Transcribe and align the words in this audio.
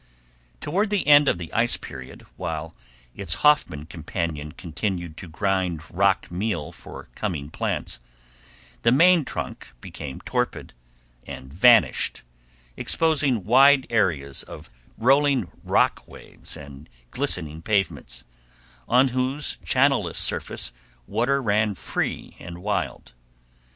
Toward 0.61 0.89
the 0.89 1.05
end 1.05 1.27
of 1.27 1.37
the 1.37 1.53
ice 1.53 1.77
period, 1.77 2.23
while 2.35 2.73
its 3.15 3.35
Hoffman 3.45 3.85
companion 3.85 4.51
continued 4.51 5.15
to 5.17 5.27
grind 5.27 5.83
rock 5.91 6.31
meal 6.31 6.71
for 6.71 7.09
coming 7.13 7.51
plants, 7.51 7.99
the 8.81 8.91
main 8.91 9.23
trunk 9.23 9.73
became 9.79 10.19
torpid, 10.21 10.73
and 11.27 11.53
vanished, 11.53 12.23
exposing 12.75 13.43
wide 13.43 13.85
areas 13.91 14.41
of 14.41 14.71
rolling 14.97 15.51
rock 15.63 16.07
waves 16.07 16.57
and 16.57 16.89
glistening 17.11 17.61
pavements, 17.61 18.23
on 18.87 19.09
whose 19.09 19.59
channelless 19.63 20.17
surface 20.17 20.71
water 21.05 21.43
ran 21.43 21.75
wild 21.75 21.77
and 22.39 22.57
free. 22.57 23.13